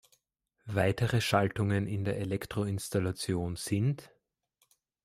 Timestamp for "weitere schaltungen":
0.65-1.85